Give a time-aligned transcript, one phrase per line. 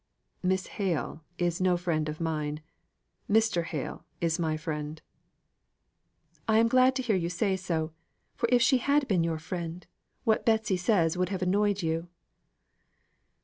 [0.41, 2.61] "Miss Hale is no friend of mine.
[3.29, 3.63] Mr.
[3.65, 4.99] Hale is my friend."
[6.47, 7.91] "I am glad to hear you say so,
[8.33, 9.85] for if she had been your friend,
[10.23, 12.07] what Betsy says would have annoyed you."